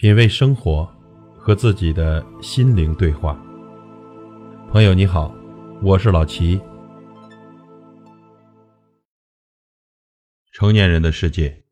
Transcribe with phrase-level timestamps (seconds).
[0.00, 0.90] 品味生活，
[1.36, 3.38] 和自己的心灵对话。
[4.70, 5.30] 朋友你好，
[5.82, 6.58] 我是老齐。
[10.52, 11.64] 成年人的世界，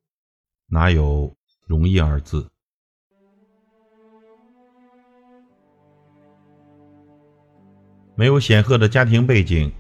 [0.67, 1.35] 哪有
[1.67, 2.47] 容易二字？
[8.15, 9.73] 没有显赫的家庭背景，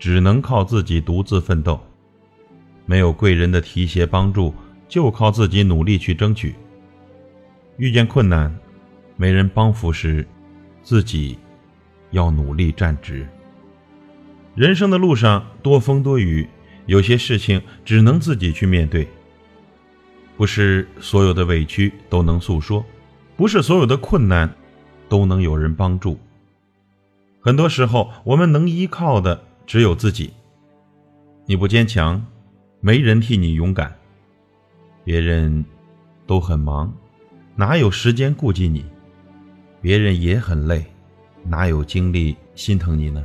[0.00, 1.78] 只能靠自己独自奋斗；
[2.86, 4.52] 没有贵人的提携帮助，
[4.88, 6.56] 就靠自己努力去争取。
[7.76, 8.54] 遇见困难，
[9.16, 10.26] 没人帮扶时，
[10.82, 11.38] 自己
[12.10, 13.26] 要努力站直。
[14.54, 16.48] 人生的路上多风多雨，
[16.86, 19.08] 有些事情只能自己去面对。
[20.36, 22.84] 不是所有的委屈都能诉说，
[23.36, 24.52] 不是所有的困难
[25.08, 26.18] 都能有人帮助。
[27.40, 30.32] 很多时候，我们能依靠的只有自己。
[31.46, 32.24] 你不坚强，
[32.80, 33.94] 没人替你勇敢。
[35.04, 35.64] 别人
[36.26, 36.92] 都很忙。
[37.56, 38.84] 哪有时间顾及你？
[39.80, 40.84] 别人也很累，
[41.44, 43.24] 哪有精力心疼你呢？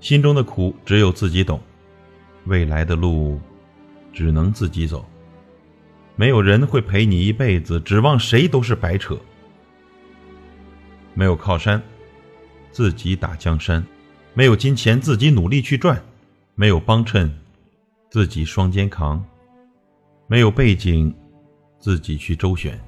[0.00, 1.58] 心中的苦只有自己懂，
[2.44, 3.40] 未来的路
[4.12, 5.08] 只能自己走。
[6.16, 9.18] 没有人会陪你一辈子，指望谁都是白扯。
[11.14, 11.82] 没有靠山，
[12.70, 13.82] 自己打江山；
[14.34, 15.96] 没有金钱，自己努力去赚；
[16.56, 17.32] 没有帮衬，
[18.10, 19.18] 自己双肩扛；
[20.26, 21.14] 没有背景。
[21.80, 22.78] 自己去周旋，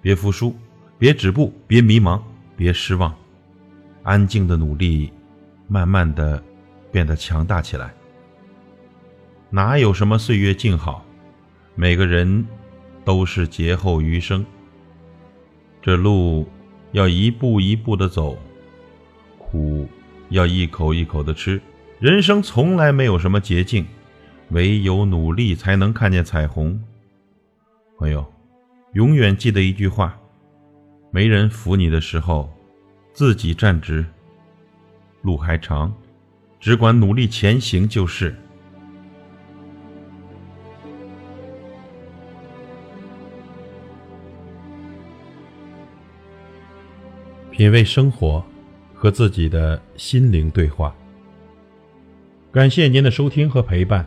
[0.00, 0.56] 别服输，
[0.98, 2.20] 别止步，别迷茫，
[2.56, 3.14] 别失望，
[4.02, 5.12] 安静的努力，
[5.68, 6.42] 慢慢的
[6.90, 7.94] 变得强大起来。
[9.50, 11.04] 哪有什么岁月静好，
[11.74, 12.44] 每个人
[13.04, 14.44] 都是劫后余生。
[15.82, 16.48] 这路
[16.92, 18.38] 要一步一步的走，
[19.38, 19.86] 苦
[20.30, 21.60] 要一口一口的吃。
[22.00, 23.86] 人生从来没有什么捷径。
[24.50, 26.80] 唯有努力，才能看见彩虹。
[27.98, 28.24] 朋友，
[28.92, 30.18] 永远记得一句话：
[31.10, 32.52] 没人扶你的时候，
[33.12, 34.04] 自己站直。
[35.22, 35.92] 路还长，
[36.60, 38.34] 只管努力前行就是。
[47.50, 48.44] 品味生活，
[48.94, 50.94] 和自己的心灵对话。
[52.52, 54.06] 感谢您的收听和陪伴。